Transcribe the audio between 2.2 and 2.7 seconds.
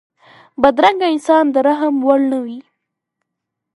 نه وي